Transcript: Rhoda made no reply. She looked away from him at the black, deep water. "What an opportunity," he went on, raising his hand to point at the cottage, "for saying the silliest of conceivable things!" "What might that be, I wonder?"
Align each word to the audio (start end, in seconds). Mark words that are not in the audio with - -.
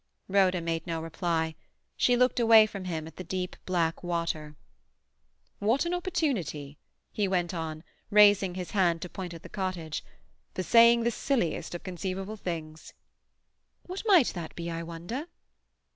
Rhoda 0.27 0.61
made 0.61 0.87
no 0.87 0.99
reply. 0.99 1.53
She 1.95 2.17
looked 2.17 2.39
away 2.39 2.65
from 2.65 2.85
him 2.85 3.05
at 3.05 3.17
the 3.17 3.55
black, 3.67 3.95
deep 3.97 4.03
water. 4.03 4.55
"What 5.59 5.85
an 5.85 5.93
opportunity," 5.93 6.79
he 7.11 7.27
went 7.27 7.53
on, 7.53 7.83
raising 8.09 8.55
his 8.55 8.71
hand 8.71 9.03
to 9.03 9.09
point 9.09 9.35
at 9.35 9.43
the 9.43 9.47
cottage, 9.47 10.03
"for 10.55 10.63
saying 10.63 11.03
the 11.03 11.11
silliest 11.11 11.75
of 11.75 11.83
conceivable 11.83 12.35
things!" 12.35 12.95
"What 13.83 14.01
might 14.07 14.29
that 14.29 14.55
be, 14.55 14.71
I 14.71 14.81
wonder?" 14.81 15.27